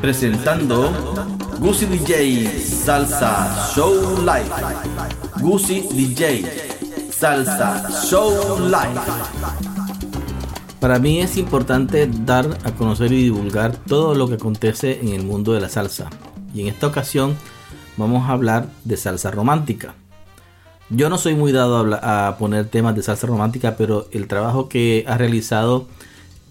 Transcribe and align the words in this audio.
Presentando 0.00 0.90
Gucci 1.58 1.86
DJ 1.86 2.56
Salsa 2.62 3.68
Show 3.74 4.22
Live. 4.22 4.54
Gucci 5.40 5.86
DJ 5.90 6.77
Salsa 7.18 7.82
Show 8.04 8.60
Live. 8.68 9.00
Para 10.78 11.00
mí 11.00 11.18
es 11.18 11.36
importante 11.36 12.06
dar 12.06 12.46
a 12.62 12.70
conocer 12.76 13.10
y 13.10 13.24
divulgar 13.24 13.76
todo 13.76 14.14
lo 14.14 14.28
que 14.28 14.34
acontece 14.34 15.00
en 15.00 15.08
el 15.08 15.24
mundo 15.24 15.52
de 15.52 15.60
la 15.60 15.68
salsa. 15.68 16.10
Y 16.54 16.60
en 16.60 16.68
esta 16.68 16.86
ocasión 16.86 17.36
vamos 17.96 18.28
a 18.28 18.32
hablar 18.34 18.68
de 18.84 18.96
salsa 18.96 19.32
romántica. 19.32 19.96
Yo 20.90 21.10
no 21.10 21.18
soy 21.18 21.34
muy 21.34 21.50
dado 21.50 21.92
a, 22.00 22.36
poner 22.38 22.68
temas 22.68 22.94
de 22.94 23.02
salsa 23.02 23.26
romántica, 23.26 23.74
pero 23.76 24.06
el 24.12 24.28
trabajo 24.28 24.68
que 24.68 25.04
ha 25.08 25.18
realizado 25.18 25.88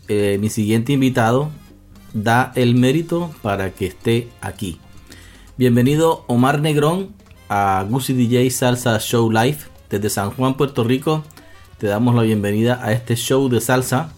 eh, 0.10 0.38
mi 0.42 0.50
siguiente 0.50 0.92
invitado 0.92 1.50
da 2.14 2.52
el 2.56 2.76
mérito 2.76 3.32
para 3.42 3.72
que 3.72 3.86
esté 3.86 4.28
aquí. 4.42 4.82
Bienvenido 5.56 6.26
Omar 6.28 6.60
Negrón 6.60 7.16
a 7.48 7.86
Gucci 7.88 8.12
DJ 8.12 8.52
Salsa 8.52 9.00
Show 9.00 9.32
Live. 9.32 9.77
Desde 9.90 10.10
San 10.10 10.32
Juan, 10.32 10.56
Puerto 10.56 10.84
Rico, 10.84 11.24
te 11.78 11.88
damos 11.88 12.14
la 12.14 12.24
bienvenida 12.24 12.80
a 12.84 12.92
este 12.92 13.16
show 13.16 13.48
de 13.48 13.62
salsa 13.62 14.12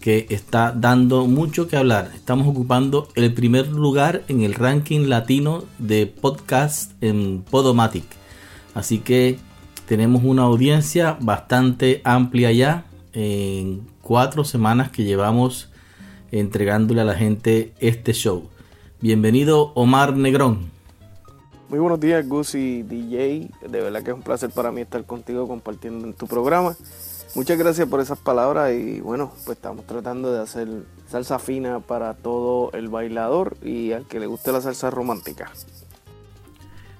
que 0.00 0.26
está 0.30 0.72
dando 0.72 1.26
mucho 1.26 1.66
que 1.66 1.76
hablar. 1.76 2.12
Estamos 2.14 2.46
ocupando 2.46 3.08
el 3.16 3.34
primer 3.34 3.68
lugar 3.68 4.22
en 4.28 4.42
el 4.42 4.54
ranking 4.54 5.08
latino 5.08 5.64
de 5.78 6.06
podcast 6.06 6.92
en 7.02 7.42
Podomatic. 7.42 8.04
Así 8.74 8.98
que 8.98 9.38
tenemos 9.86 10.22
una 10.24 10.42
audiencia 10.42 11.16
bastante 11.20 12.00
amplia 12.04 12.52
ya 12.52 12.84
en 13.12 13.82
cuatro 14.02 14.44
semanas 14.44 14.90
que 14.90 15.02
llevamos 15.02 15.70
entregándole 16.30 17.00
a 17.00 17.04
la 17.04 17.14
gente 17.14 17.72
este 17.80 18.12
show. 18.12 18.48
Bienvenido 19.00 19.72
Omar 19.74 20.16
Negrón. 20.16 20.79
Muy 21.70 21.78
buenos 21.78 22.00
días, 22.00 22.28
Gus 22.28 22.56
y 22.56 22.82
DJ. 22.82 23.48
De 23.68 23.80
verdad 23.80 24.02
que 24.02 24.10
es 24.10 24.16
un 24.16 24.22
placer 24.22 24.50
para 24.50 24.72
mí 24.72 24.80
estar 24.80 25.04
contigo 25.04 25.46
compartiendo 25.46 26.04
en 26.04 26.14
tu 26.14 26.26
programa. 26.26 26.76
Muchas 27.36 27.56
gracias 27.56 27.88
por 27.88 28.00
esas 28.00 28.18
palabras 28.18 28.72
y 28.72 29.00
bueno, 29.00 29.32
pues 29.44 29.56
estamos 29.56 29.86
tratando 29.86 30.32
de 30.32 30.40
hacer 30.40 30.66
salsa 31.08 31.38
fina 31.38 31.78
para 31.78 32.14
todo 32.14 32.72
el 32.72 32.88
bailador 32.88 33.56
y 33.62 33.92
al 33.92 34.04
que 34.08 34.18
le 34.18 34.26
guste 34.26 34.50
la 34.50 34.60
salsa 34.60 34.90
romántica. 34.90 35.52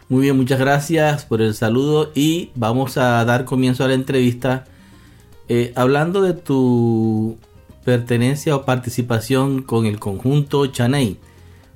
Muy 0.09 0.23
bien, 0.23 0.37
muchas 0.37 0.61
gracias 0.61 1.25
por 1.25 1.43
el 1.43 1.55
saludo 1.55 2.13
y 2.15 2.53
vamos 2.55 2.97
a 2.97 3.25
dar 3.25 3.47
comienzo 3.47 3.83
a 3.83 3.89
la 3.89 3.95
entrevista 3.95 4.67
eh, 5.49 5.73
hablando 5.75 6.23
de 6.23 6.35
tu 6.35 7.39
pertenencia 7.85 8.55
o 8.55 8.65
participación 8.65 9.63
con 9.63 9.87
el 9.87 9.99
conjunto 9.99 10.65
Chaney, 10.69 11.19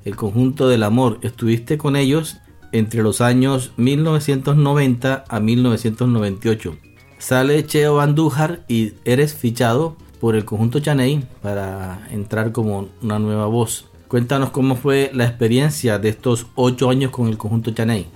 el 0.05 0.15
conjunto 0.15 0.69
del 0.69 0.85
amor. 0.85 1.19
Estuviste 1.23 1.77
con 1.77 1.97
ellos 1.97 2.37
entre 2.75 3.05
los 3.05 3.21
años 3.21 3.73
1990 3.77 5.25
a 5.29 5.41
1998. 5.41 6.77
Sale 7.19 7.65
Cheo 7.65 8.01
Andújar 8.01 8.65
y 8.67 8.95
eres 9.05 9.33
fichado 9.33 9.97
por 10.21 10.35
el 10.35 10.45
conjunto 10.45 10.81
Chaney 10.81 11.25
para 11.41 12.09
entrar 12.11 12.51
como 12.51 12.89
una 13.01 13.21
nueva 13.21 13.47
voz. 13.47 13.87
Cuéntanos 14.09 14.51
cómo 14.51 14.75
fue 14.75 15.13
la 15.15 15.25
experiencia 15.25 16.01
de 16.01 16.09
estos 16.09 16.49
8 16.57 16.91
años 16.91 17.11
con 17.13 17.29
el 17.29 17.39
conjunto 17.39 17.71
Chaney. 17.71 18.09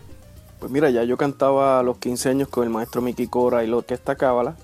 Pues 0.58 0.72
mira, 0.72 0.90
ya 0.90 1.04
yo 1.04 1.16
cantaba 1.16 1.78
a 1.78 1.84
los 1.84 1.98
15 1.98 2.28
años 2.30 2.48
con 2.48 2.64
el 2.64 2.70
maestro 2.70 3.00
Miki 3.00 3.28
Cora 3.28 3.62
y 3.62 3.68
la 3.68 3.76
orquesta 3.76 4.16
Cábala 4.16 4.56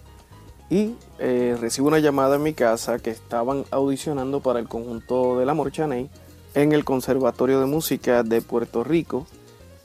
y 0.70 0.96
eh, 1.20 1.56
recibo 1.60 1.86
una 1.86 2.00
llamada 2.00 2.34
en 2.34 2.42
mi 2.42 2.52
casa 2.52 2.98
que 2.98 3.10
estaban 3.10 3.64
audicionando 3.70 4.40
para 4.40 4.58
el 4.58 4.66
conjunto 4.66 5.38
del 5.38 5.48
Amor 5.50 5.70
Chaney 5.70 6.10
en 6.54 6.72
el 6.72 6.84
Conservatorio 6.84 7.60
de 7.60 7.66
Música 7.66 8.24
de 8.24 8.42
Puerto 8.42 8.82
Rico 8.82 9.28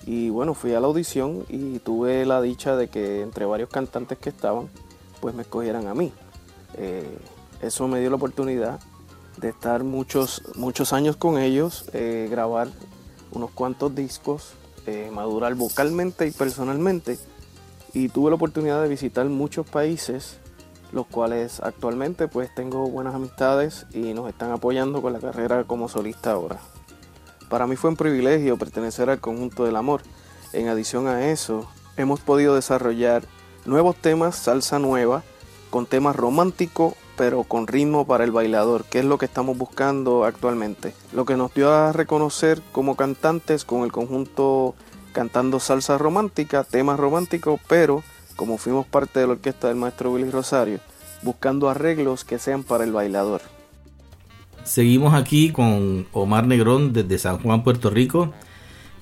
y 0.06 0.30
bueno, 0.30 0.54
fui 0.54 0.74
a 0.74 0.80
la 0.80 0.88
audición 0.88 1.46
y 1.50 1.80
tuve 1.80 2.26
la 2.26 2.42
dicha 2.42 2.76
de 2.76 2.88
que 2.88 3.22
entre 3.22 3.46
varios 3.46 3.70
cantantes 3.70 4.18
que 4.18 4.30
estaban, 4.30 4.70
pues 5.20 5.36
me 5.36 5.42
escogieran 5.44 5.88
a 5.88 5.94
mí. 5.94 6.12
Eh, 6.78 7.18
eso 7.62 7.88
me 7.88 8.00
dio 8.00 8.10
la 8.10 8.16
oportunidad 8.16 8.80
de 9.38 9.50
estar 9.50 9.84
muchos, 9.84 10.44
muchos 10.56 10.94
años 10.94 11.16
con 11.16 11.38
ellos, 11.38 11.90
eh, 11.94 12.28
grabar 12.30 12.70
unos 13.32 13.52
cuantos 13.52 13.94
discos, 13.96 14.54
eh, 14.86 15.10
madurar 15.14 15.56
vocalmente 15.56 16.28
y 16.28 16.32
personalmente. 16.32 17.18
Y 17.94 18.10
tuve 18.10 18.30
la 18.30 18.36
oportunidad 18.36 18.82
de 18.82 18.88
visitar 18.88 19.26
muchos 19.28 19.68
países, 19.68 20.38
los 20.92 21.06
cuales 21.08 21.60
actualmente 21.60 22.28
pues 22.28 22.54
tengo 22.54 22.90
buenas 22.90 23.16
amistades 23.16 23.86
y 23.94 24.14
nos 24.14 24.30
están 24.30 24.52
apoyando 24.52 25.02
con 25.02 25.14
la 25.14 25.20
carrera 25.20 25.64
como 25.66 25.90
solista 25.90 26.32
ahora. 26.32 26.60
Para 27.50 27.66
mí 27.66 27.76
fue 27.76 27.90
un 27.90 27.96
privilegio 27.96 28.58
pertenecer 28.58 29.10
al 29.10 29.20
conjunto 29.20 29.66
del 29.66 29.76
amor. 29.76 30.02
En 30.54 30.68
adición 30.68 31.08
a 31.08 31.30
eso, 31.32 31.68
hemos 31.98 32.20
podido 32.20 32.56
desarrollar 32.56 33.24
nuevos 33.66 33.96
temas, 33.96 34.36
salsa 34.36 34.78
nueva, 34.78 35.24
con 35.72 35.88
temas 35.88 36.16
románticos, 36.16 36.94
pero 37.18 37.44
con 37.44 37.68
ritmo 37.68 38.06
para 38.06 38.24
el 38.24 38.32
bailador, 38.32 38.86
que 38.86 39.00
es 39.00 39.06
lo 39.06 39.18
que 39.18 39.26
estamos 39.26 39.58
buscando 39.58 40.26
actualmente. 40.26 40.94
Lo 41.12 41.26
que 41.26 41.36
nos 41.36 41.54
dio 41.54 41.74
a 41.74 41.92
reconocer 41.92 42.62
como 42.72 42.96
cantantes 42.96 43.66
con 43.66 43.84
el 43.84 43.92
conjunto 43.92 44.76
cantando 45.12 45.60
salsa 45.60 45.98
romántica, 45.98 46.64
temas 46.64 47.00
románticos, 47.00 47.60
pero 47.68 48.04
como 48.36 48.58
fuimos 48.58 48.86
parte 48.86 49.20
de 49.20 49.28
la 49.28 49.34
orquesta 49.34 49.68
del 49.68 49.76
maestro 49.76 50.12
Willy 50.14 50.30
Rosario, 50.30 50.80
buscando 51.24 51.68
arreglos 51.68 52.24
que 52.24 52.40
sean 52.40 52.64
para 52.64 52.84
el 52.84 52.94
bailador. 52.94 53.42
Seguimos 54.70 55.16
aquí 55.16 55.50
con 55.50 56.06
Omar 56.12 56.46
Negrón 56.46 56.94
desde 56.94 57.18
San 57.18 57.40
Juan, 57.40 57.64
Puerto 57.64 57.90
Rico. 57.90 58.36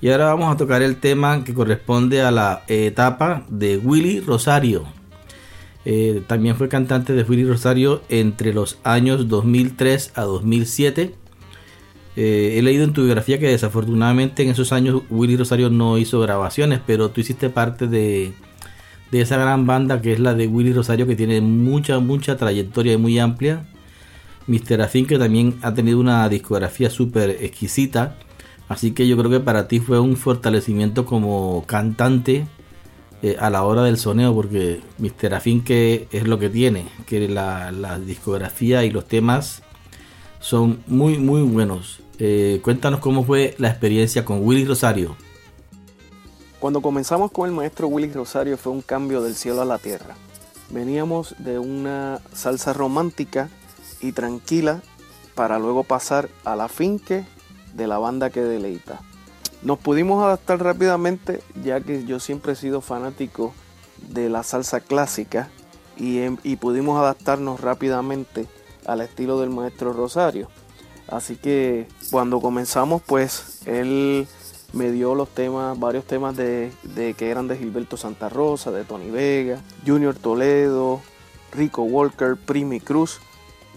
Y 0.00 0.08
ahora 0.08 0.28
vamos 0.28 0.50
a 0.50 0.56
tocar 0.56 0.80
el 0.80 0.96
tema 0.96 1.44
que 1.44 1.52
corresponde 1.52 2.22
a 2.22 2.30
la 2.30 2.62
etapa 2.68 3.44
de 3.50 3.76
Willy 3.76 4.20
Rosario. 4.20 4.86
Eh, 5.84 6.22
también 6.26 6.56
fue 6.56 6.70
cantante 6.70 7.12
de 7.12 7.22
Willy 7.22 7.44
Rosario 7.44 8.00
entre 8.08 8.54
los 8.54 8.78
años 8.82 9.28
2003 9.28 10.12
a 10.14 10.22
2007. 10.22 11.14
Eh, 12.16 12.54
he 12.56 12.62
leído 12.62 12.84
en 12.84 12.94
tu 12.94 13.02
biografía 13.02 13.38
que 13.38 13.48
desafortunadamente 13.48 14.42
en 14.44 14.48
esos 14.48 14.72
años 14.72 15.02
Willy 15.10 15.36
Rosario 15.36 15.68
no 15.68 15.98
hizo 15.98 16.18
grabaciones, 16.20 16.80
pero 16.86 17.10
tú 17.10 17.20
hiciste 17.20 17.50
parte 17.50 17.88
de, 17.88 18.32
de 19.10 19.20
esa 19.20 19.36
gran 19.36 19.66
banda 19.66 20.00
que 20.00 20.14
es 20.14 20.18
la 20.18 20.32
de 20.32 20.46
Willy 20.46 20.72
Rosario 20.72 21.06
que 21.06 21.14
tiene 21.14 21.42
mucha, 21.42 21.98
mucha 21.98 22.38
trayectoria 22.38 22.94
y 22.94 22.96
muy 22.96 23.18
amplia 23.18 23.66
Mr. 24.48 24.82
Afin 24.82 25.06
que 25.06 25.18
también 25.18 25.58
ha 25.62 25.72
tenido 25.74 26.00
una 26.00 26.28
discografía 26.28 26.90
súper 26.90 27.30
exquisita. 27.30 28.16
Así 28.68 28.92
que 28.92 29.06
yo 29.06 29.16
creo 29.16 29.30
que 29.30 29.40
para 29.40 29.68
ti 29.68 29.78
fue 29.78 30.00
un 30.00 30.16
fortalecimiento 30.16 31.04
como 31.04 31.64
cantante 31.66 32.46
eh, 33.22 33.36
a 33.38 33.50
la 33.50 33.64
hora 33.64 33.82
del 33.82 33.98
soneo, 33.98 34.34
porque 34.34 34.80
Mr. 34.98 35.34
Afin 35.34 35.62
que 35.62 36.08
es 36.10 36.26
lo 36.26 36.38
que 36.38 36.50
tiene, 36.50 36.86
que 37.06 37.28
la, 37.28 37.98
discografía 38.04 38.84
y 38.84 38.90
los 38.90 39.06
temas 39.06 39.62
son 40.40 40.82
muy 40.86 41.18
muy 41.18 41.42
buenos. 41.42 42.00
Eh, 42.18 42.60
cuéntanos 42.62 43.00
cómo 43.00 43.24
fue 43.24 43.54
la 43.58 43.68
experiencia 43.68 44.24
con 44.24 44.44
Willy 44.44 44.64
Rosario. 44.64 45.16
Cuando 46.58 46.80
comenzamos 46.80 47.30
con 47.30 47.48
el 47.48 47.54
maestro 47.54 47.86
Willy 47.86 48.12
Rosario 48.12 48.56
fue 48.56 48.72
un 48.72 48.82
cambio 48.82 49.22
del 49.22 49.34
cielo 49.34 49.62
a 49.62 49.64
la 49.64 49.78
tierra. 49.78 50.16
Veníamos 50.70 51.34
de 51.38 51.58
una 51.58 52.20
salsa 52.34 52.72
romántica 52.72 53.48
y 54.00 54.12
tranquila 54.12 54.82
para 55.34 55.58
luego 55.58 55.84
pasar 55.84 56.28
a 56.44 56.56
la 56.56 56.68
finque 56.68 57.24
de 57.74 57.86
la 57.86 57.98
banda 57.98 58.30
que 58.30 58.40
deleita. 58.40 59.00
Nos 59.62 59.78
pudimos 59.78 60.22
adaptar 60.24 60.62
rápidamente 60.62 61.42
ya 61.62 61.80
que 61.80 62.04
yo 62.04 62.20
siempre 62.20 62.52
he 62.52 62.56
sido 62.56 62.80
fanático 62.80 63.52
de 64.08 64.28
la 64.28 64.42
salsa 64.42 64.80
clásica 64.80 65.48
y, 65.96 66.18
em, 66.18 66.36
y 66.44 66.56
pudimos 66.56 66.98
adaptarnos 66.98 67.60
rápidamente 67.60 68.46
al 68.86 69.00
estilo 69.00 69.40
del 69.40 69.50
maestro 69.50 69.92
Rosario. 69.92 70.48
Así 71.08 71.36
que 71.36 71.88
cuando 72.10 72.40
comenzamos, 72.40 73.02
pues 73.02 73.62
él 73.66 74.28
me 74.72 74.92
dio 74.92 75.14
los 75.14 75.28
temas, 75.28 75.78
varios 75.78 76.04
temas 76.04 76.36
de, 76.36 76.70
que 77.16 77.30
eran 77.30 77.48
de 77.48 77.56
Gilberto 77.56 77.96
Santa 77.96 78.28
Rosa, 78.28 78.70
de 78.70 78.84
Tony 78.84 79.10
Vega, 79.10 79.60
Junior 79.86 80.14
Toledo, 80.14 81.00
Rico 81.52 81.82
Walker, 81.82 82.36
Primi 82.36 82.80
Cruz 82.80 83.20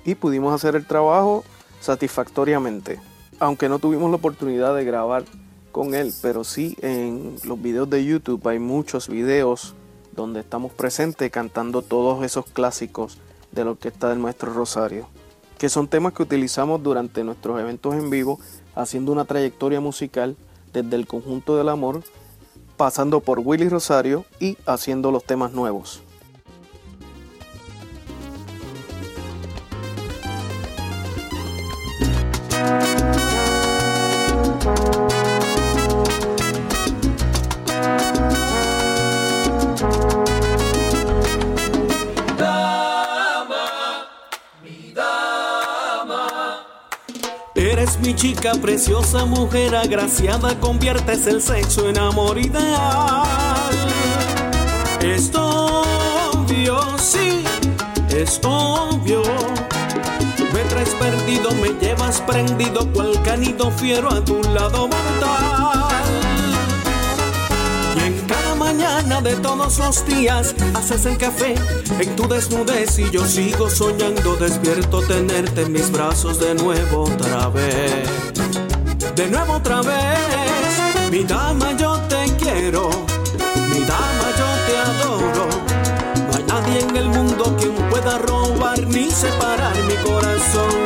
y 0.06 0.16
pudimos 0.16 0.54
hacer 0.54 0.76
el 0.76 0.86
trabajo 0.86 1.44
satisfactoriamente. 1.80 3.00
Aunque 3.40 3.70
no 3.70 3.80
tuvimos 3.80 4.10
la 4.10 4.18
oportunidad 4.18 4.76
de 4.76 4.86
grabar 4.86 5.24
con 5.72 5.94
él, 5.96 6.14
pero 6.22 6.44
sí 6.44 6.78
en 6.82 7.36
los 7.44 7.62
videos 7.62 7.90
de 7.90 8.04
YouTube 8.06 8.48
hay 8.48 8.60
muchos 8.60 9.08
videos 9.08 9.74
donde 10.12 10.42
estamos 10.42 10.74
presentes 10.74 11.32
cantando 11.32 11.82
todos 11.82 12.24
esos 12.24 12.46
clásicos 12.46 13.18
de 13.52 13.64
la 13.64 13.72
orquesta 13.72 14.10
del 14.10 14.20
maestro 14.20 14.54
Rosario, 14.54 15.08
que 15.58 15.70
son 15.70 15.88
temas 15.88 16.14
que 16.14 16.24
utilizamos 16.24 16.84
durante 16.84 17.24
nuestros 17.24 17.60
eventos 17.60 17.96
en 17.96 18.10
vivo, 18.10 18.40
haciendo 18.76 19.12
una 19.12 19.26
trayectoria 19.26 19.80
musical 19.80 20.36
desde 20.74 20.96
el 20.96 21.08
conjunto 21.08 21.58
del 21.58 21.70
amor, 21.70 22.04
pasando 22.78 23.20
por 23.20 23.40
Willy 23.40 23.70
Rosario 23.70 24.26
y 24.40 24.58
haciendo 24.66 25.12
los 25.12 25.24
temas 25.24 25.54
nuevos. 25.54 26.02
Mi 48.02 48.14
chica 48.14 48.52
preciosa, 48.62 49.26
mujer 49.26 49.76
agraciada, 49.76 50.60
conviertes 50.60 51.26
el 51.26 51.42
sexo 51.42 51.88
en 51.88 51.98
amor 51.98 52.38
ideal. 52.38 53.24
Es 55.02 55.32
obvio, 55.34 56.80
sí, 56.98 57.44
es 58.10 58.40
obvio. 58.44 59.24
Me 60.54 60.64
traes 60.70 60.90
perdido, 60.96 61.52
me 61.62 61.70
llevas 61.80 62.20
prendido, 62.22 62.92
cual 62.92 63.22
canito 63.24 63.72
fiero 63.72 64.12
a 64.12 64.24
tu 64.24 64.42
lado 64.44 64.90
mortal 64.90 65.81
mañana 68.82 69.22
de 69.22 69.36
todos 69.36 69.78
los 69.78 70.06
días 70.06 70.56
haces 70.74 71.06
el 71.06 71.18
café 71.18 71.54
en 72.00 72.16
tu 72.16 72.28
desnudez 72.28 72.98
y 72.98 73.10
yo 73.12 73.26
sigo 73.26 73.70
soñando 73.70 74.36
despierto 74.36 75.02
tenerte 75.02 75.62
en 75.62 75.72
mis 75.72 75.92
brazos 75.92 76.40
de 76.40 76.56
nuevo 76.56 77.04
otra 77.04 77.50
vez. 77.50 78.10
De 79.16 79.28
nuevo 79.28 79.54
otra 79.54 79.82
vez, 79.82 81.12
mi 81.12 81.24
dama 81.24 81.78
yo 81.78 82.00
te 82.10 82.26
quiero, 82.38 82.90
mi 83.72 83.82
dama 83.82 84.28
yo 84.40 84.48
te 84.66 84.78
adoro. 84.78 85.48
No 86.28 86.38
hay 86.38 86.44
nadie 86.44 86.80
en 86.82 86.98
el 86.98 87.10
mundo 87.10 87.56
quien 87.60 87.76
pueda 87.90 88.18
robar 88.18 88.80
ni 88.88 89.12
separar 89.12 89.76
mi 89.84 89.96
corazón 90.10 90.81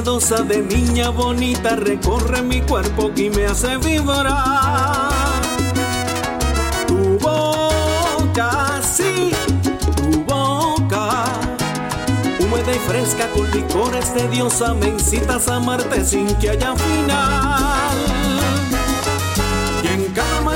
sedosa 0.00 0.42
de 0.44 0.62
niña 0.62 1.10
bonita 1.10 1.76
recorre 1.76 2.40
mi 2.40 2.62
cuerpo 2.62 3.10
y 3.14 3.28
me 3.28 3.44
hace 3.44 3.76
vibrar. 3.76 5.10
Tu 6.86 7.18
boca, 7.18 8.80
sí, 8.80 9.30
tu 9.96 10.24
boca. 10.24 11.24
Húmeda 12.38 12.72
y 12.74 12.78
fresca 12.88 13.28
con 13.34 13.50
licores 13.50 14.14
de 14.14 14.26
diosa 14.28 14.72
me 14.72 14.88
incitas 14.88 15.48
a 15.48 15.56
amarte 15.56 16.02
sin 16.02 16.34
que 16.36 16.48
haya 16.48 16.74
final 16.74 18.09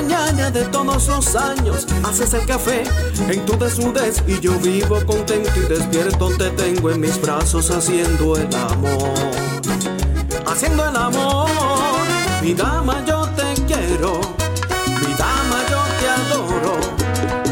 mañana 0.05 0.51
de 0.51 0.65
todos 0.65 1.09
los 1.09 1.35
años 1.35 1.87
haces 2.05 2.35
el 2.35 2.45
café 2.45 2.85
en 3.29 3.45
tu 3.47 3.57
desnudez 3.57 4.23
y 4.27 4.39
yo 4.39 4.53
vivo 4.59 4.99
contento 5.07 5.51
y 5.57 5.61
despierto 5.61 6.29
te 6.37 6.51
tengo 6.51 6.91
en 6.91 7.01
mis 7.01 7.19
brazos 7.21 7.71
haciendo 7.71 8.37
el 8.37 8.55
amor. 8.55 9.15
Haciendo 10.47 10.87
el 10.89 10.97
amor, 10.97 11.49
mi 12.43 12.53
dama 12.53 13.03
yo 13.07 13.27
te 13.31 13.55
quiero, 13.63 14.21
mi 15.01 15.15
dama 15.15 15.59
yo 15.71 15.83
te 15.99 16.09
adoro. 16.09 16.77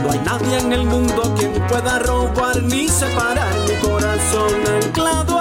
No 0.03 0.11
hay 0.11 0.19
nadie 0.19 0.59
en 0.59 0.73
el 0.73 0.85
mundo 0.85 1.35
quien 1.39 1.53
pueda 1.69 2.01
robar 2.01 2.63
ni 2.63 2.87
separar 2.87 3.55
mi 3.67 3.75
corazón 3.89 4.53
anclado 4.83 5.32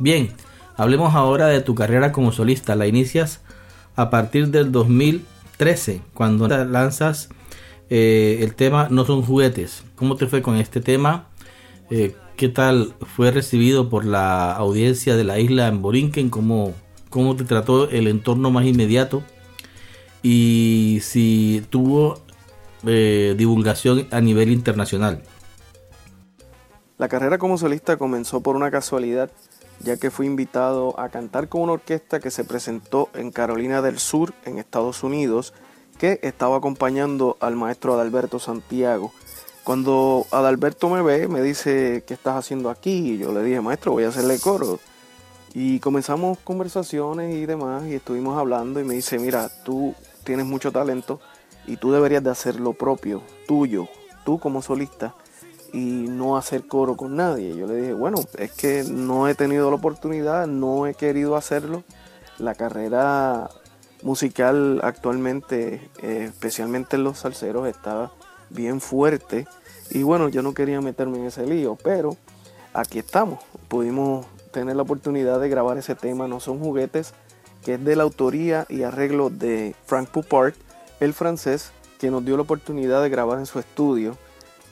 Bien, 0.00 0.32
hablemos 0.76 1.14
ahora 1.14 1.48
de 1.48 1.60
tu 1.60 1.74
carrera 1.74 2.12
como 2.12 2.32
solista. 2.32 2.76
La 2.76 2.86
inicias 2.86 3.40
a 3.96 4.10
partir 4.10 4.48
del 4.48 4.70
2013, 4.70 6.02
cuando 6.14 6.46
lanzas 6.46 7.30
eh, 7.90 8.38
el 8.42 8.54
tema 8.54 8.88
No 8.90 9.04
son 9.04 9.22
juguetes. 9.22 9.84
¿Cómo 9.96 10.16
te 10.16 10.26
fue 10.26 10.42
con 10.42 10.56
este 10.56 10.80
tema? 10.80 11.28
Eh, 11.90 12.14
¿Qué 12.36 12.48
tal 12.48 12.94
fue 13.16 13.32
recibido 13.32 13.88
por 13.88 14.04
la 14.04 14.52
audiencia 14.52 15.16
de 15.16 15.24
la 15.24 15.40
isla 15.40 15.66
en 15.66 15.82
Borinquen? 15.82 16.30
¿Cómo, 16.30 16.74
¿Cómo 17.10 17.34
te 17.34 17.44
trató 17.44 17.90
el 17.90 18.06
entorno 18.06 18.52
más 18.52 18.64
inmediato? 18.64 19.24
Y 20.22 21.00
si 21.02 21.64
tuvo 21.70 22.22
eh, 22.86 23.34
divulgación 23.36 24.06
a 24.12 24.20
nivel 24.20 24.52
internacional. 24.52 25.22
La 26.98 27.08
carrera 27.08 27.38
como 27.38 27.58
solista 27.58 27.96
comenzó 27.96 28.40
por 28.40 28.54
una 28.54 28.70
casualidad 28.70 29.30
ya 29.80 29.96
que 29.96 30.10
fui 30.10 30.26
invitado 30.26 30.98
a 30.98 31.08
cantar 31.08 31.48
con 31.48 31.62
una 31.62 31.72
orquesta 31.72 32.20
que 32.20 32.30
se 32.30 32.44
presentó 32.44 33.08
en 33.14 33.30
Carolina 33.30 33.82
del 33.82 33.98
Sur, 33.98 34.34
en 34.44 34.58
Estados 34.58 35.02
Unidos, 35.02 35.54
que 35.98 36.20
estaba 36.22 36.56
acompañando 36.56 37.36
al 37.40 37.56
maestro 37.56 37.94
Adalberto 37.94 38.38
Santiago. 38.38 39.12
Cuando 39.64 40.26
Adalberto 40.30 40.88
me 40.88 41.02
ve, 41.02 41.28
me 41.28 41.42
dice, 41.42 42.04
¿qué 42.06 42.14
estás 42.14 42.36
haciendo 42.36 42.70
aquí? 42.70 43.12
Y 43.12 43.18
yo 43.18 43.32
le 43.32 43.42
dije, 43.42 43.60
maestro, 43.60 43.92
voy 43.92 44.04
a 44.04 44.08
hacerle 44.08 44.38
coro. 44.38 44.78
Y 45.54 45.80
comenzamos 45.80 46.38
conversaciones 46.38 47.34
y 47.34 47.46
demás, 47.46 47.86
y 47.86 47.94
estuvimos 47.94 48.38
hablando, 48.38 48.80
y 48.80 48.84
me 48.84 48.94
dice, 48.94 49.18
mira, 49.18 49.50
tú 49.64 49.94
tienes 50.24 50.46
mucho 50.46 50.72
talento 50.72 51.20
y 51.66 51.76
tú 51.76 51.92
deberías 51.92 52.22
de 52.22 52.30
hacer 52.30 52.60
lo 52.60 52.72
propio, 52.72 53.22
tuyo, 53.46 53.88
tú 54.24 54.38
como 54.38 54.62
solista 54.62 55.14
y 55.72 56.06
no 56.08 56.36
hacer 56.36 56.66
coro 56.66 56.96
con 56.96 57.16
nadie. 57.16 57.56
Yo 57.56 57.66
le 57.66 57.76
dije, 57.76 57.92
bueno, 57.92 58.18
es 58.38 58.52
que 58.52 58.84
no 58.84 59.28
he 59.28 59.34
tenido 59.34 59.70
la 59.70 59.76
oportunidad, 59.76 60.46
no 60.46 60.86
he 60.86 60.94
querido 60.94 61.36
hacerlo. 61.36 61.84
La 62.38 62.54
carrera 62.54 63.50
musical 64.02 64.80
actualmente, 64.82 65.90
eh, 66.02 66.24
especialmente 66.28 66.96
en 66.96 67.04
los 67.04 67.18
salseros, 67.18 67.66
estaba 67.66 68.12
bien 68.50 68.80
fuerte. 68.80 69.46
Y 69.90 70.02
bueno, 70.02 70.28
yo 70.28 70.42
no 70.42 70.54
quería 70.54 70.80
meterme 70.80 71.18
en 71.18 71.26
ese 71.26 71.46
lío, 71.46 71.76
pero 71.82 72.16
aquí 72.72 72.98
estamos. 72.98 73.40
Pudimos 73.68 74.26
tener 74.52 74.76
la 74.76 74.82
oportunidad 74.82 75.40
de 75.40 75.48
grabar 75.48 75.78
ese 75.78 75.94
tema, 75.94 76.28
No 76.28 76.40
son 76.40 76.58
juguetes, 76.58 77.14
que 77.64 77.74
es 77.74 77.84
de 77.84 77.96
la 77.96 78.04
autoría 78.04 78.66
y 78.68 78.82
arreglo 78.82 79.30
de 79.30 79.74
Frank 79.84 80.08
Poupart, 80.08 80.54
el 81.00 81.12
francés, 81.12 81.72
que 81.98 82.10
nos 82.10 82.24
dio 82.24 82.36
la 82.36 82.42
oportunidad 82.42 83.02
de 83.02 83.08
grabar 83.08 83.38
en 83.38 83.46
su 83.46 83.58
estudio 83.58 84.16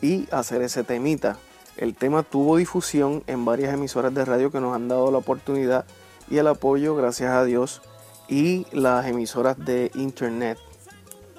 y 0.01 0.29
hacer 0.31 0.63
ese 0.63 0.85
temita. 0.85 1.37
El 1.77 1.95
tema 1.95 2.23
tuvo 2.23 2.57
difusión 2.57 3.23
en 3.27 3.45
varias 3.45 3.75
emisoras 3.75 4.15
de 4.15 4.25
radio 4.25 4.51
que 4.51 4.61
nos 4.61 4.75
han 4.75 4.89
dado 4.89 5.11
la 5.11 5.19
oportunidad 5.19 5.85
y 6.31 6.39
el 6.39 6.47
apoyo, 6.47 6.97
gracias 6.97 7.33
a 7.33 7.45
Dios, 7.45 7.83
y 8.29 8.67
las 8.73 9.07
emisoras 9.07 9.59
de 9.59 9.91
internet. 9.95 10.59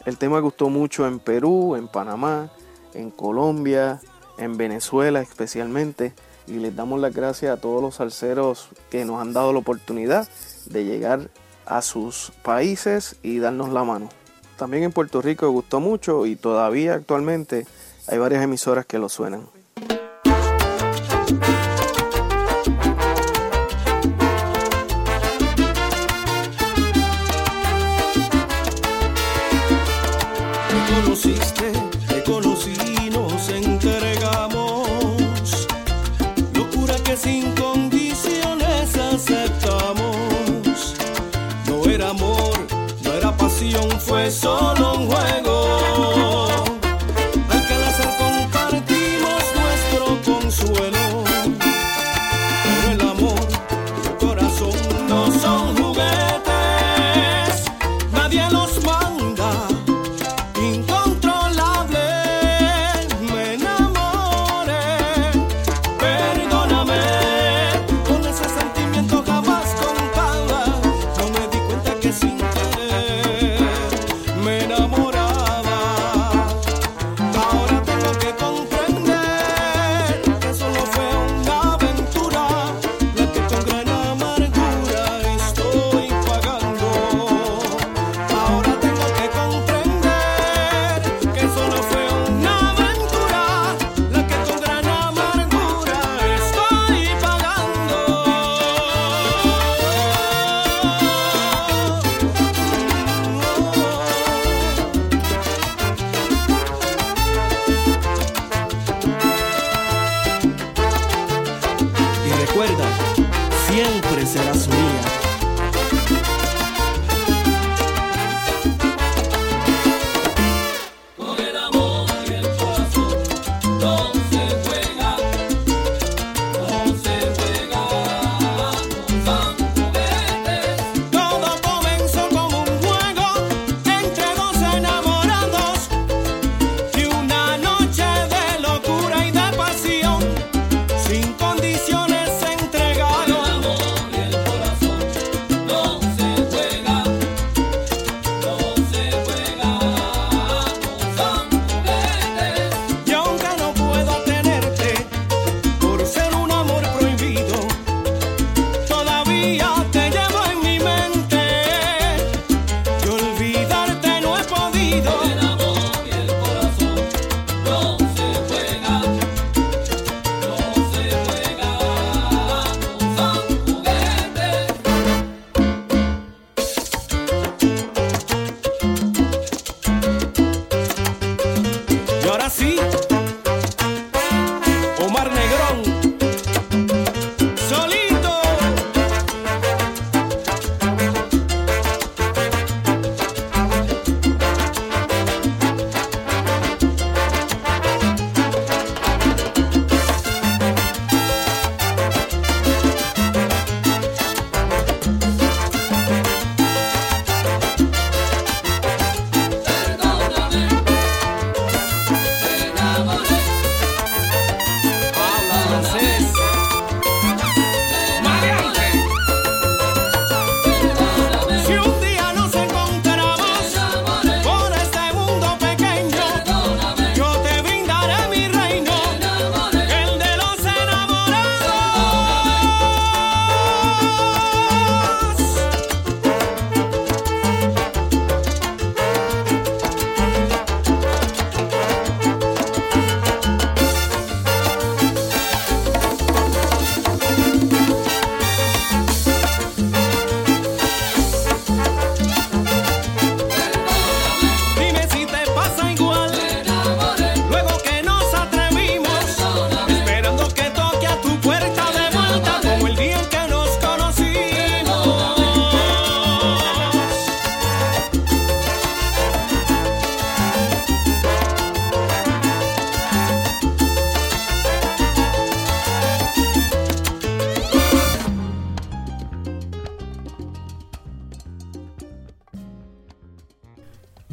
El 0.06 0.18
tema 0.18 0.40
gustó 0.40 0.70
mucho 0.70 1.06
en 1.06 1.20
Perú, 1.20 1.76
en 1.76 1.88
Panamá, 1.88 2.50
en 2.94 3.12
Colombia, 3.12 4.00
en 4.38 4.58
Venezuela 4.58 5.22
especialmente. 5.22 6.14
Y 6.48 6.60
les 6.60 6.76
damos 6.76 7.02
las 7.02 7.14
gracias 7.14 7.52
a 7.52 7.60
todos 7.60 7.82
los 7.82 7.96
salseros 7.96 8.70
que 8.90 9.04
nos 9.04 9.20
han 9.22 9.34
dado 9.34 9.52
la 9.52 9.60
oportunidad 9.60 10.28
de 10.68 10.86
llegar 10.86 11.30
a 11.66 11.82
sus 11.82 12.32
países 12.42 13.18
y 13.22 13.40
darnos 13.40 13.70
la 13.70 13.84
mano. 13.84 14.08
También 14.56 14.84
en 14.84 14.94
Puerto 14.94 15.22
Rico 15.22 15.50
gustó 15.52 15.82
mucho 15.82 16.26
y 16.26 16.38
todavía 16.38 16.94
actualmente 16.94 17.68
hay 18.08 18.18
varias 18.18 18.44
emisoras 18.44 18.86
que 18.86 19.00
lo 19.00 19.10
suenan. 19.10 19.50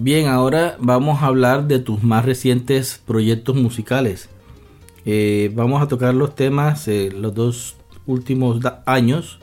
Bien, 0.04 0.26
ahora 0.26 0.76
vamos 0.80 1.23
a 1.23 1.28
hablar 1.28 1.66
de 1.66 1.78
tus 1.78 2.02
más 2.02 2.26
recientes 2.26 3.00
proyectos 3.06 3.56
musicales. 3.56 4.28
Eh, 5.06 5.50
vamos 5.54 5.80
a 5.80 5.88
tocar 5.88 6.12
los 6.12 6.34
temas 6.34 6.87
eh, 6.88 7.11
los 7.11 7.34
dos 7.34 7.76
últimos 8.04 8.61
años, 8.84 9.38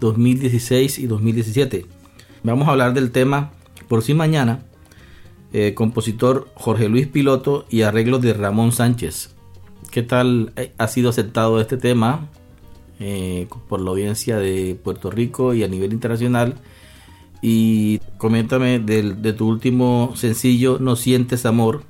2016 0.00 0.98
y 0.98 1.06
2017. 1.06 1.86
Vamos 2.42 2.68
a 2.68 2.72
hablar 2.72 2.92
del 2.92 3.10
tema 3.10 3.52
Por 3.88 4.02
si 4.02 4.12
mañana, 4.12 4.64
eh, 5.54 5.72
compositor 5.72 6.50
Jorge 6.52 6.90
Luis 6.90 7.06
Piloto 7.06 7.64
y 7.70 7.80
arreglos 7.80 8.20
de 8.20 8.34
Ramón 8.34 8.72
Sánchez. 8.72 9.34
¿Qué 9.90 10.02
tal 10.02 10.52
eh, 10.56 10.74
ha 10.76 10.88
sido 10.88 11.08
aceptado 11.08 11.58
este 11.58 11.78
tema 11.78 12.28
por 13.68 13.80
la 13.80 13.90
audiencia 13.92 14.36
de 14.36 14.74
Puerto 14.74 15.10
Rico 15.10 15.54
y 15.54 15.64
a 15.64 15.68
nivel 15.68 15.94
internacional? 15.94 16.56
Y 17.42 18.00
coméntame 18.18 18.78
de 18.78 19.32
tu 19.32 19.48
último 19.48 20.12
sencillo, 20.14 20.78
No 20.78 20.96
sientes 20.96 21.46
amor. 21.46 21.82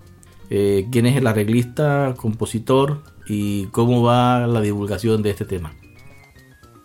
¿Quién 0.49 1.07
es 1.07 1.17
el 1.17 1.27
arreglista, 1.27 2.15
compositor 2.17 3.03
y 3.27 3.67
cómo 3.67 4.03
va 4.03 4.47
la 4.47 4.61
divulgación 4.61 5.23
de 5.23 5.31
este 5.31 5.45
tema? 5.45 5.73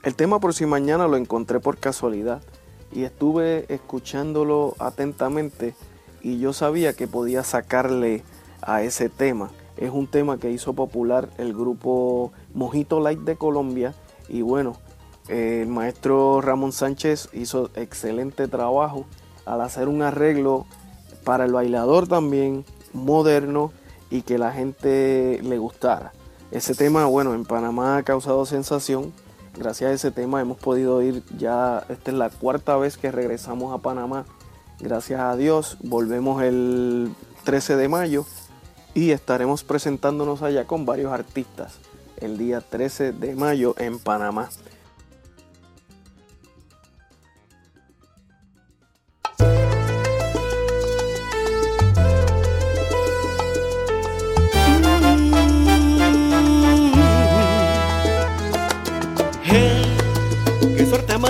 El 0.03 0.15
tema 0.15 0.39
por 0.39 0.53
si 0.55 0.65
mañana 0.65 1.07
lo 1.07 1.15
encontré 1.15 1.59
por 1.59 1.77
casualidad 1.77 2.41
y 2.91 3.03
estuve 3.03 3.65
escuchándolo 3.69 4.75
atentamente 4.79 5.75
y 6.23 6.39
yo 6.39 6.53
sabía 6.53 6.93
que 6.93 7.07
podía 7.07 7.43
sacarle 7.43 8.23
a 8.61 8.81
ese 8.81 9.09
tema. 9.09 9.51
Es 9.77 9.91
un 9.91 10.07
tema 10.07 10.37
que 10.37 10.51
hizo 10.51 10.73
popular 10.73 11.29
el 11.37 11.53
grupo 11.53 12.31
Mojito 12.53 12.99
Light 12.99 13.19
de 13.19 13.35
Colombia 13.35 13.93
y 14.27 14.41
bueno, 14.41 14.77
el 15.31 15.67
maestro 15.67 16.41
Ramón 16.41 16.71
Sánchez 16.71 17.29
hizo 17.33 17.69
excelente 17.75 18.47
trabajo 18.47 19.05
al 19.45 19.61
hacer 19.61 19.87
un 19.87 20.01
arreglo 20.01 20.65
para 21.23 21.45
el 21.45 21.53
bailador 21.53 22.07
también 22.07 22.65
moderno 22.93 23.71
y 24.09 24.23
que 24.23 24.37
la 24.37 24.51
gente 24.51 25.39
le 25.43 25.57
gustara. 25.57 26.13
Ese 26.51 26.75
tema, 26.75 27.05
bueno, 27.05 27.33
en 27.33 27.45
Panamá 27.45 27.97
ha 27.97 28.03
causado 28.03 28.45
sensación. 28.45 29.13
Gracias 29.57 29.89
a 29.89 29.93
ese 29.93 30.11
tema 30.11 30.41
hemos 30.41 30.57
podido 30.57 31.01
ir 31.01 31.23
ya, 31.37 31.85
esta 31.89 32.11
es 32.11 32.17
la 32.17 32.29
cuarta 32.29 32.77
vez 32.77 32.97
que 32.97 33.11
regresamos 33.11 33.73
a 33.73 33.77
Panamá 33.81 34.25
Gracias 34.81 35.19
a 35.19 35.35
Dios, 35.35 35.77
volvemos 35.83 36.41
el 36.41 37.13
13 37.43 37.75
de 37.75 37.87
mayo 37.87 38.25
y 38.95 39.11
estaremos 39.11 39.63
presentándonos 39.63 40.41
allá 40.41 40.65
con 40.65 40.87
varios 40.87 41.13
artistas 41.13 41.77
el 42.17 42.39
día 42.39 42.61
13 42.61 43.11
de 43.11 43.35
mayo 43.35 43.75
en 43.77 43.99
Panamá. 43.99 44.49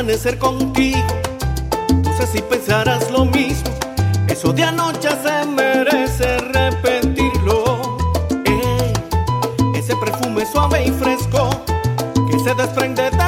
Amanecer 0.02 0.40
contigo 0.40 1.06
si 2.34 2.42
pensarás 2.42 3.12
lo 3.12 3.26
mismo. 3.26 3.70
Eso 4.28 4.52
de 4.52 4.64
anoche 4.64 5.10
se 5.24 5.46
merece 5.46 6.40
repetirlo. 6.40 7.82
ese 9.76 9.96
perfume 9.98 10.46
suave 10.46 10.86
y 10.86 10.92
fresco 10.92 11.50
que 12.30 12.40
se 12.40 12.56
desprende 12.56 13.12
de 13.12 13.21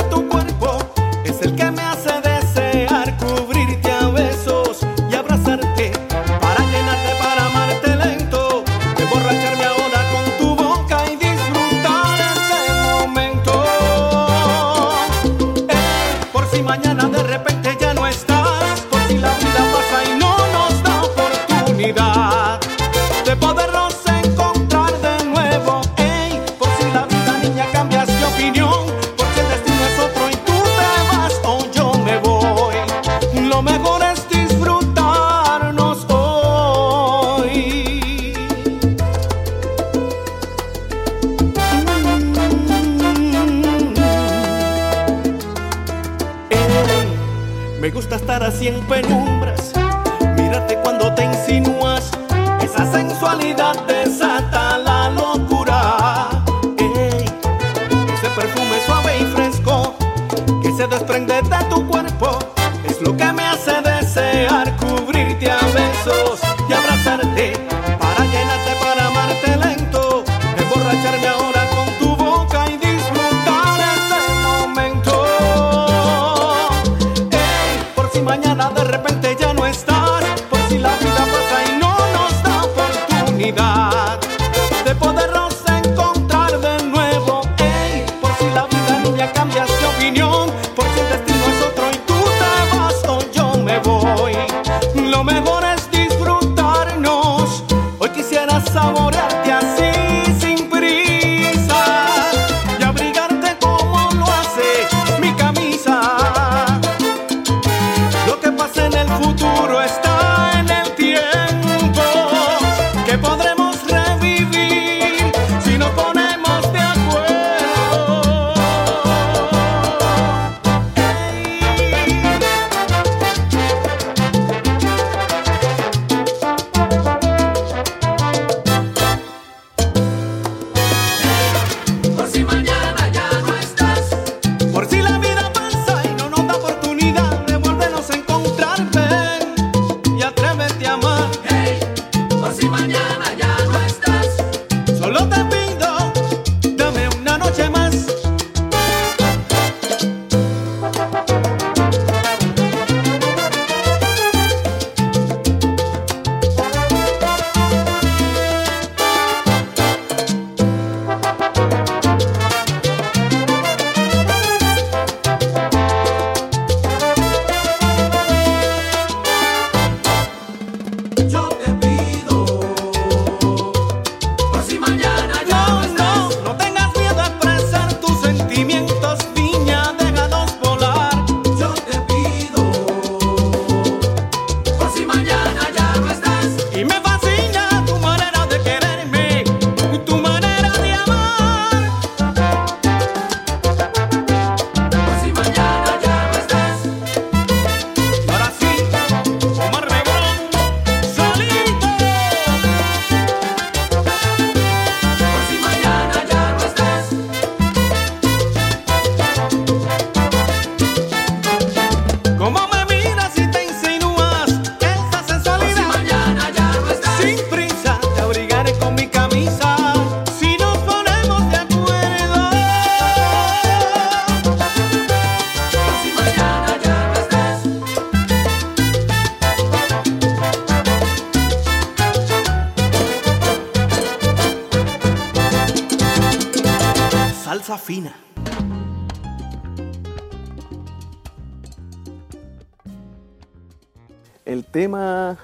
El 244.46 244.66
tema 244.66 245.38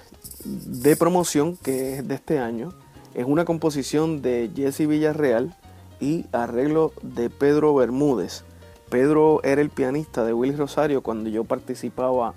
de 0.43 0.97
promoción 0.97 1.55
que 1.55 1.93
es 1.93 2.07
de 2.07 2.15
este 2.15 2.39
año 2.39 2.73
es 3.13 3.25
una 3.25 3.45
composición 3.45 4.21
de 4.21 4.51
Jesse 4.53 4.87
Villarreal 4.87 5.55
y 6.01 6.25
arreglo 6.33 6.91
de 7.01 7.29
Pedro 7.29 7.73
Bermúdez. 7.73 8.43
Pedro 8.89 9.41
era 9.43 9.61
el 9.61 9.69
pianista 9.69 10.25
de 10.25 10.33
Willy 10.33 10.55
Rosario 10.55 11.01
cuando 11.01 11.29
yo 11.29 11.45
participaba 11.45 12.33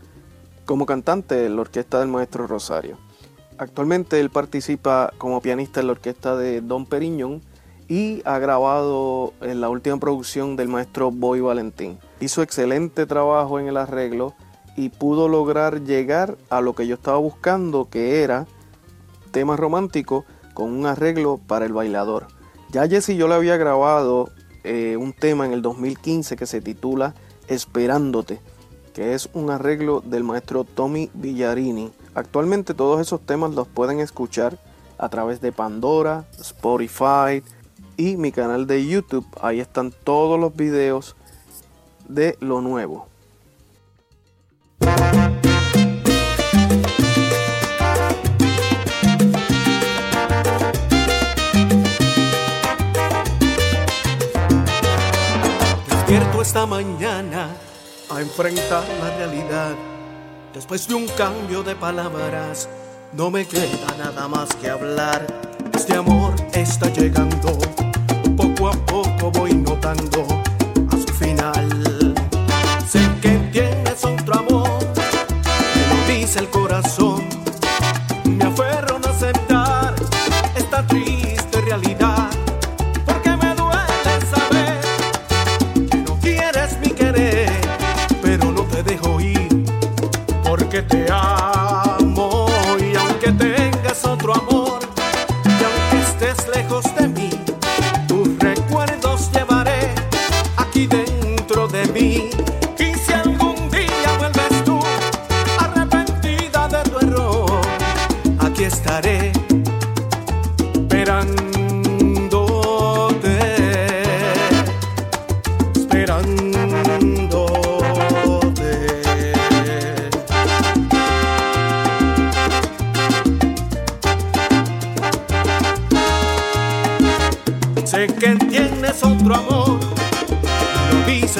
como 0.64 0.86
cantante 0.86 1.46
en 1.46 1.56
la 1.56 1.62
orquesta 1.62 1.98
del 1.98 2.08
maestro 2.08 2.46
Rosario. 2.46 2.96
Actualmente 3.58 4.20
él 4.20 4.30
participa 4.30 5.12
como 5.18 5.40
pianista 5.40 5.80
en 5.80 5.86
la 5.86 5.92
orquesta 5.92 6.36
de 6.36 6.60
Don 6.60 6.86
Periñón 6.86 7.42
y 7.88 8.22
ha 8.24 8.38
grabado 8.38 9.34
en 9.40 9.60
la 9.60 9.68
última 9.68 9.98
producción 9.98 10.54
del 10.54 10.68
maestro 10.68 11.10
Boy 11.10 11.40
Valentín. 11.40 11.98
Hizo 12.20 12.40
excelente 12.40 13.04
trabajo 13.06 13.58
en 13.58 13.66
el 13.66 13.76
arreglo 13.76 14.34
y 14.76 14.88
pudo 14.88 15.28
lograr 15.28 15.82
llegar 15.82 16.38
a 16.50 16.60
lo 16.60 16.74
que 16.74 16.86
yo 16.86 16.94
estaba 16.94 17.18
buscando, 17.18 17.88
que 17.90 18.22
era 18.22 18.46
tema 19.30 19.56
romántico 19.56 20.24
con 20.54 20.70
un 20.70 20.86
arreglo 20.86 21.38
para 21.46 21.66
el 21.66 21.72
bailador. 21.72 22.28
Ya 22.70 22.86
Jesse 22.86 23.16
yo 23.16 23.28
le 23.28 23.34
había 23.34 23.56
grabado 23.56 24.30
eh, 24.64 24.96
un 24.96 25.12
tema 25.12 25.46
en 25.46 25.52
el 25.52 25.62
2015 25.62 26.36
que 26.36 26.46
se 26.46 26.60
titula 26.60 27.14
Esperándote, 27.48 28.40
que 28.94 29.14
es 29.14 29.28
un 29.34 29.50
arreglo 29.50 30.00
del 30.00 30.24
maestro 30.24 30.64
Tommy 30.64 31.10
Villarini. 31.14 31.90
Actualmente 32.14 32.74
todos 32.74 33.00
esos 33.00 33.20
temas 33.20 33.54
los 33.54 33.66
pueden 33.68 34.00
escuchar 34.00 34.58
a 34.98 35.08
través 35.08 35.40
de 35.40 35.52
Pandora, 35.52 36.24
Spotify 36.38 37.42
y 37.96 38.16
mi 38.16 38.32
canal 38.32 38.66
de 38.66 38.86
YouTube. 38.86 39.26
Ahí 39.40 39.60
están 39.60 39.92
todos 40.04 40.38
los 40.38 40.54
videos 40.54 41.16
de 42.08 42.36
lo 42.40 42.60
nuevo. 42.60 43.11
Esta 56.42 56.66
mañana 56.66 57.50
a 58.10 58.20
enfrentar 58.20 58.82
la 59.00 59.16
realidad. 59.16 59.76
Después 60.52 60.88
de 60.88 60.94
un 60.96 61.06
cambio 61.06 61.62
de 61.62 61.76
palabras, 61.76 62.68
no 63.12 63.30
me 63.30 63.46
queda 63.46 63.96
nada 63.96 64.26
más 64.26 64.48
que 64.56 64.68
hablar. 64.68 65.24
Este 65.72 65.94
amor 65.94 66.34
está 66.52 66.88
llegando, 66.88 67.56
poco 68.36 68.68
a 68.70 68.72
poco 68.72 69.30
voy 69.30 69.54
notando 69.54 70.26
a 70.90 70.96
su 70.96 71.14
final. 71.14 72.12
Sé 72.88 72.98
que 73.22 73.38
tienes 73.52 74.04
otro 74.04 74.34
amor, 74.34 74.80
me 75.76 76.10
lo 76.18 76.38
el 76.40 76.50
corazón. 76.50 77.01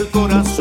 El 0.02 0.10
corazón. 0.10 0.51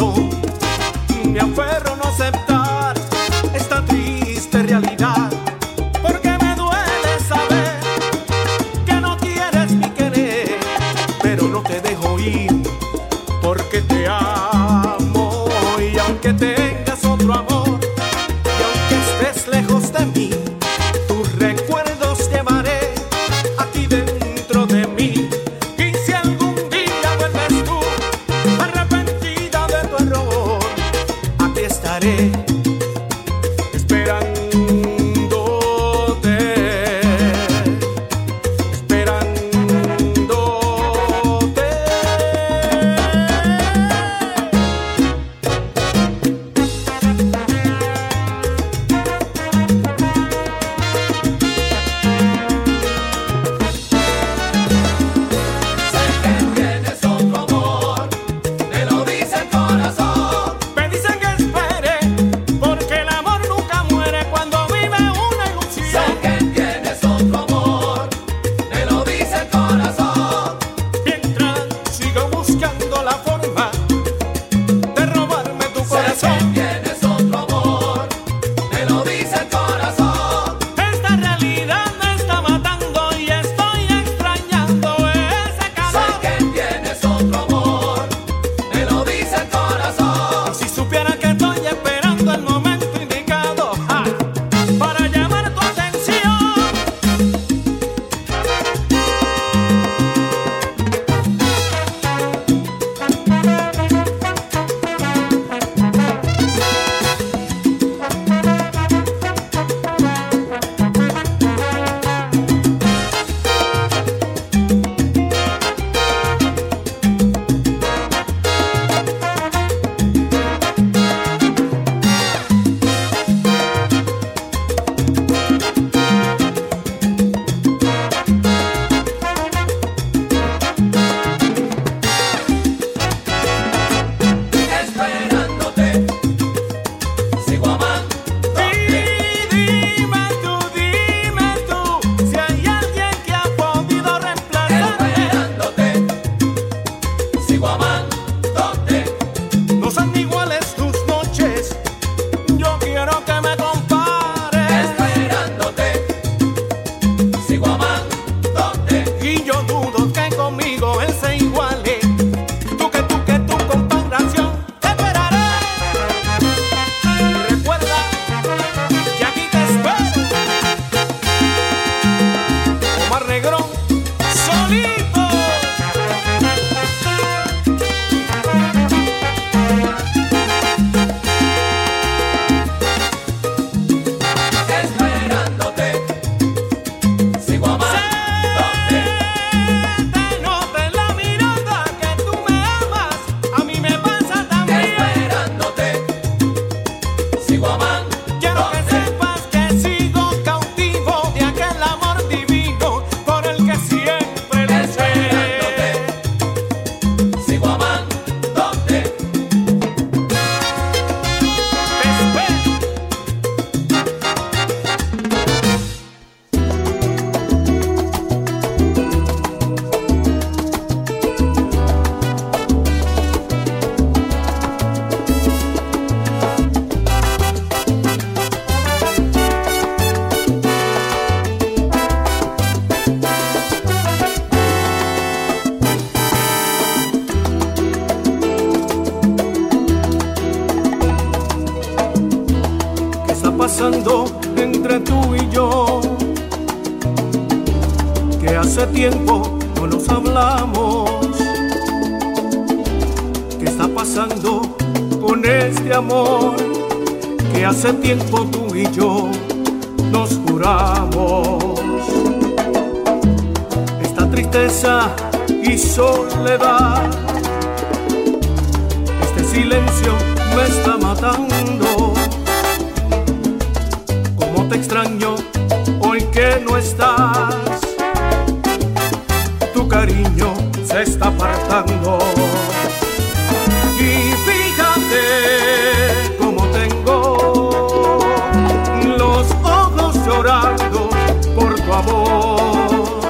Por 291.56 291.76
tu 291.76 291.94
amor. 291.94 293.22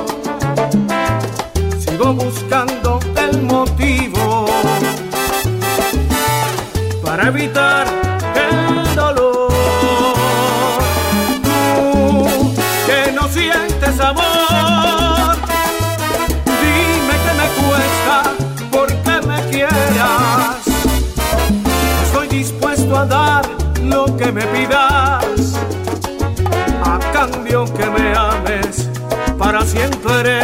Sigo 1.78 2.14
buscando 2.14 3.00
el 3.18 3.42
motivo 3.42 4.46
para 7.04 7.28
evitar 7.28 8.01
siempre. 29.82 30.41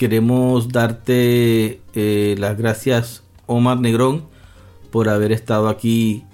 Queremos 0.00 0.68
darte 0.70 1.82
eh, 1.94 2.34
las 2.38 2.56
gracias, 2.56 3.22
Omar 3.44 3.80
Negrón, 3.80 4.24
por 4.90 5.10
haber 5.10 5.30
estado 5.30 5.68
aquí 5.68 6.24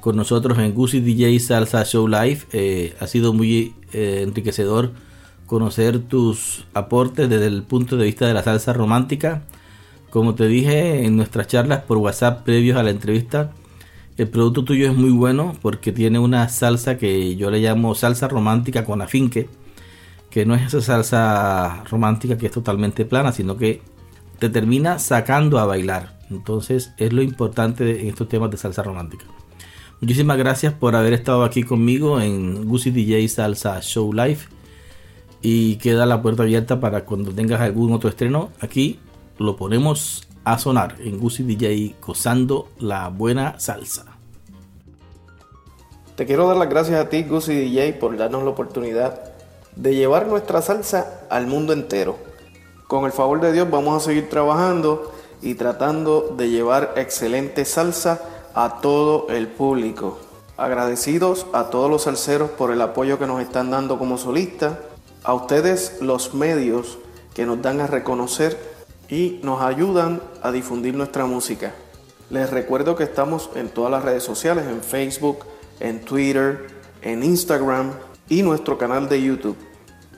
con 0.00 0.14
nosotros 0.14 0.56
en 0.60 0.72
Gucci 0.72 1.00
DJ 1.00 1.40
Salsa 1.40 1.84
Show 1.84 2.06
Live. 2.06 2.42
Eh, 2.52 2.94
ha 3.00 3.08
sido 3.08 3.32
muy 3.32 3.74
eh, 3.92 4.22
enriquecedor 4.22 4.92
conocer 5.46 5.98
tus 5.98 6.66
aportes 6.72 7.28
desde 7.28 7.48
el 7.48 7.64
punto 7.64 7.96
de 7.96 8.04
vista 8.04 8.28
de 8.28 8.34
la 8.34 8.44
salsa 8.44 8.72
romántica. 8.72 9.42
Como 10.10 10.36
te 10.36 10.46
dije 10.46 11.04
en 11.04 11.16
nuestras 11.16 11.48
charlas 11.48 11.82
por 11.82 11.98
WhatsApp 11.98 12.44
previos 12.44 12.76
a 12.76 12.84
la 12.84 12.90
entrevista, 12.90 13.50
el 14.18 14.28
producto 14.28 14.62
tuyo 14.62 14.88
es 14.88 14.96
muy 14.96 15.10
bueno 15.10 15.56
porque 15.62 15.90
tiene 15.90 16.20
una 16.20 16.48
salsa 16.48 16.96
que 16.96 17.34
yo 17.34 17.50
le 17.50 17.58
llamo 17.58 17.96
salsa 17.96 18.28
romántica 18.28 18.84
con 18.84 19.02
afinque 19.02 19.48
que 20.36 20.44
no 20.44 20.54
es 20.54 20.66
esa 20.66 20.82
salsa 20.82 21.84
romántica 21.84 22.36
que 22.36 22.44
es 22.44 22.52
totalmente 22.52 23.06
plana, 23.06 23.32
sino 23.32 23.56
que 23.56 23.80
te 24.38 24.50
termina 24.50 24.98
sacando 24.98 25.58
a 25.58 25.64
bailar. 25.64 26.18
Entonces 26.28 26.92
es 26.98 27.14
lo 27.14 27.22
importante 27.22 28.02
en 28.02 28.08
estos 28.08 28.28
temas 28.28 28.50
de 28.50 28.58
salsa 28.58 28.82
romántica. 28.82 29.24
Muchísimas 30.02 30.36
gracias 30.36 30.74
por 30.74 30.94
haber 30.94 31.14
estado 31.14 31.42
aquí 31.42 31.62
conmigo 31.62 32.20
en 32.20 32.66
Gucci 32.66 32.90
DJ 32.90 33.26
Salsa 33.28 33.80
Show 33.80 34.12
Live. 34.12 34.40
Y 35.40 35.76
queda 35.76 36.04
la 36.04 36.20
puerta 36.20 36.42
abierta 36.42 36.80
para 36.80 37.06
cuando 37.06 37.32
tengas 37.32 37.62
algún 37.62 37.94
otro 37.94 38.10
estreno. 38.10 38.50
Aquí 38.60 38.98
lo 39.38 39.56
ponemos 39.56 40.28
a 40.44 40.58
sonar 40.58 40.96
en 41.00 41.18
Gucci 41.18 41.44
DJ 41.44 41.94
gozando 42.06 42.68
la 42.78 43.08
buena 43.08 43.58
salsa. 43.58 44.04
Te 46.14 46.26
quiero 46.26 46.46
dar 46.46 46.58
las 46.58 46.68
gracias 46.68 47.00
a 47.00 47.08
ti, 47.08 47.22
Gusi 47.22 47.54
DJ, 47.54 47.94
por 47.94 48.14
darnos 48.18 48.44
la 48.44 48.50
oportunidad 48.50 49.35
de 49.76 49.94
llevar 49.94 50.26
nuestra 50.26 50.62
salsa 50.62 51.20
al 51.30 51.46
mundo 51.46 51.72
entero. 51.72 52.16
Con 52.88 53.04
el 53.04 53.12
favor 53.12 53.40
de 53.40 53.52
Dios 53.52 53.70
vamos 53.70 54.02
a 54.02 54.04
seguir 54.04 54.28
trabajando 54.28 55.12
y 55.42 55.54
tratando 55.54 56.34
de 56.36 56.48
llevar 56.48 56.94
excelente 56.96 57.64
salsa 57.64 58.20
a 58.54 58.80
todo 58.80 59.28
el 59.28 59.48
público. 59.48 60.18
Agradecidos 60.56 61.46
a 61.52 61.64
todos 61.68 61.90
los 61.90 62.02
salseros 62.02 62.50
por 62.50 62.72
el 62.72 62.80
apoyo 62.80 63.18
que 63.18 63.26
nos 63.26 63.42
están 63.42 63.70
dando 63.70 63.98
como 63.98 64.16
solistas, 64.16 64.78
a 65.22 65.34
ustedes 65.34 65.98
los 66.00 66.32
medios 66.32 66.98
que 67.34 67.44
nos 67.44 67.60
dan 67.60 67.80
a 67.80 67.86
reconocer 67.86 68.58
y 69.10 69.40
nos 69.42 69.60
ayudan 69.60 70.22
a 70.42 70.52
difundir 70.52 70.94
nuestra 70.94 71.26
música. 71.26 71.74
Les 72.30 72.48
recuerdo 72.50 72.96
que 72.96 73.04
estamos 73.04 73.50
en 73.54 73.68
todas 73.68 73.90
las 73.90 74.02
redes 74.02 74.22
sociales, 74.22 74.64
en 74.66 74.80
Facebook, 74.80 75.40
en 75.80 76.00
Twitter, 76.00 76.68
en 77.02 77.22
Instagram 77.22 77.92
y 78.28 78.42
nuestro 78.42 78.78
canal 78.78 79.08
de 79.08 79.22
YouTube. 79.22 79.56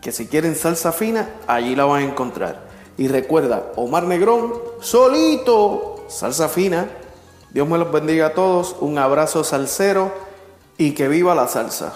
Que 0.01 0.12
si 0.12 0.27
quieren 0.27 0.55
salsa 0.55 0.92
fina, 0.92 1.29
allí 1.47 1.75
la 1.75 1.85
van 1.85 2.03
a 2.03 2.05
encontrar. 2.07 2.68
Y 2.97 3.09
recuerda, 3.09 3.73
Omar 3.77 4.05
Negrón, 4.05 4.55
solito, 4.81 6.05
salsa 6.09 6.49
fina. 6.49 6.88
Dios 7.51 7.68
me 7.68 7.79
los 7.79 7.90
bendiga 7.90 8.27
a 8.27 8.35
todos, 8.35 8.77
un 8.81 8.99
abrazo 8.99 9.44
salsero 9.44 10.12
y 10.77 10.92
que 10.92 11.09
viva 11.09 11.35
la 11.35 11.49
salsa. 11.49 11.94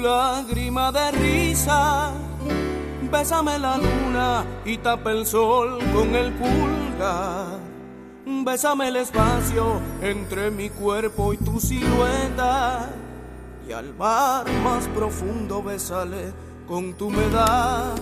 Lágrima 0.00 0.90
de 0.92 1.10
risa 1.12 2.12
Bésame 3.10 3.58
la 3.58 3.76
luna 3.76 4.44
y 4.64 4.78
tapa 4.78 5.10
el 5.10 5.26
sol 5.26 5.80
con 5.92 6.14
el 6.14 6.32
pulgar. 6.34 7.58
Bésame 8.24 8.88
el 8.88 8.96
espacio 8.96 9.80
entre 10.00 10.52
mi 10.52 10.70
cuerpo 10.70 11.32
y 11.32 11.36
tu 11.38 11.58
silueta. 11.58 12.88
Y 13.68 13.72
al 13.72 13.92
mar 13.94 14.46
más 14.62 14.86
profundo 14.88 15.60
bésale 15.60 16.32
con 16.68 16.94
tu 16.94 17.08
humedad. 17.08 17.96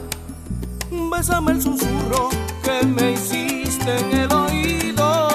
Bésame 0.91 1.53
el 1.53 1.63
susurro 1.63 2.29
que 2.63 2.87
me 2.87 3.13
hiciste 3.13 3.99
en 3.99 4.19
el 4.19 4.33
oído. 4.33 5.29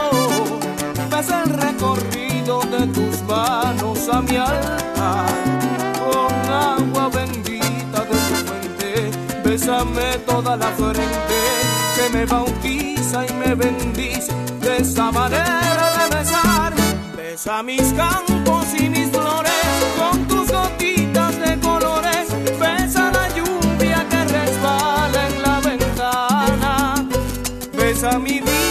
Besa 1.10 1.43
el 1.43 1.49
recorrido 1.49 2.62
de 2.62 2.88
tus 2.88 3.21
manos 3.23 4.08
a 4.08 4.21
mi 4.21 4.36
alma 4.36 5.62
agua 6.53 7.09
Bésame 9.53 10.17
toda 10.25 10.55
la 10.55 10.67
frente 10.69 11.39
que 11.95 12.09
me 12.09 12.25
bautiza 12.25 13.23
y 13.23 13.33
me 13.33 13.53
bendice 13.53 14.33
de 14.59 14.77
esa 14.77 15.11
manera 15.11 15.91
de 15.99 16.15
besar. 16.17 16.73
Besa 17.15 17.61
mis 17.61 17.93
campos 17.93 18.65
y 18.75 18.89
mis 18.89 19.09
flores 19.11 19.63
con 19.95 20.27
tus 20.27 20.51
gotitas 20.51 21.39
de 21.39 21.60
colores. 21.60 22.29
Besa 22.60 23.12
la 23.12 23.29
lluvia 23.29 24.04
que 24.10 24.23
resbala 24.25 25.27
en 25.27 25.41
la 25.43 25.60
ventana. 25.60 27.08
Besa 27.73 28.17
mi 28.17 28.39
vida 28.39 28.62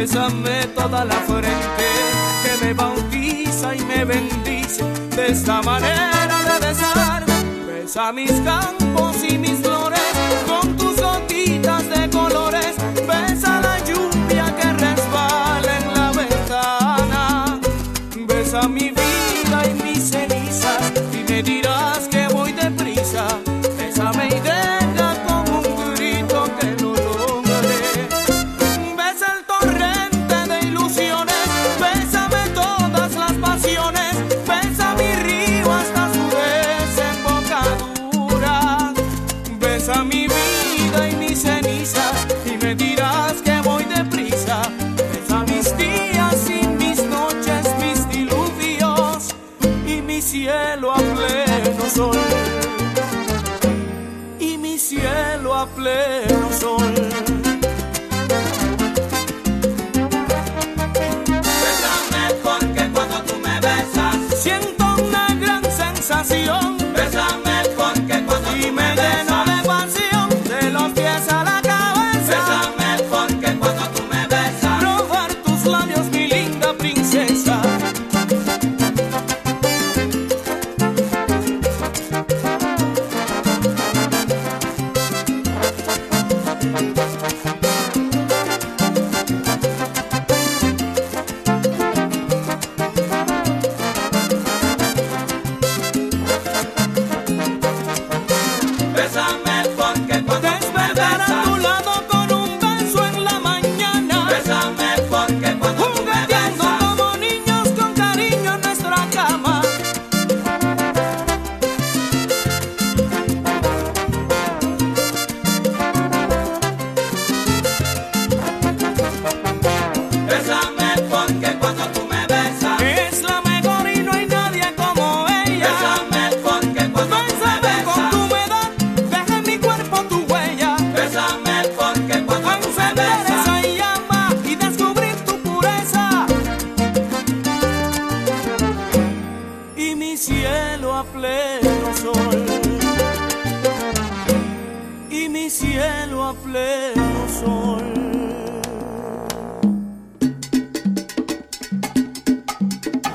Bésame 0.00 0.66
toda 0.74 1.04
la 1.04 1.14
frente 1.14 1.88
que 2.42 2.64
me 2.64 2.72
bautiza 2.72 3.76
y 3.76 3.80
me 3.84 4.04
bendice 4.04 4.82
de 5.14 5.28
esta 5.28 5.60
manera 5.60 6.36
de 6.48 6.66
besar. 6.66 7.24
Besa 7.66 8.10
mis 8.10 8.32
campos 8.40 9.16
y 9.22 9.36
sensación. 66.30 66.79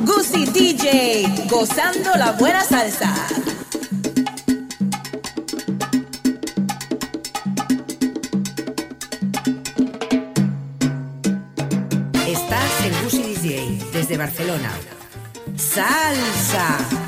Gucci 0.01 0.45
DJ, 0.47 1.47
gozando 1.49 2.09
la 2.17 2.33
buena 2.33 2.61
salsa. 2.61 3.13
Estás 12.27 12.85
en 12.85 13.03
Gucci 13.03 13.23
DJ 13.23 13.91
desde 13.93 14.17
Barcelona. 14.17 14.71
Salsa. 15.55 17.04